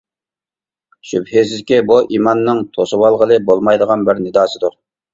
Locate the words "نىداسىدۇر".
4.29-4.81